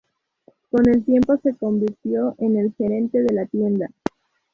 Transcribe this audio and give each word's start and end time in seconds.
Con 0.71 0.89
el 0.89 1.05
tiempo 1.05 1.37
se 1.43 1.55
convirtió 1.57 2.33
en 2.39 2.57
el 2.57 2.73
gerente 2.73 3.21
de 3.21 3.35
la 3.35 3.45
tienda. 3.45 3.87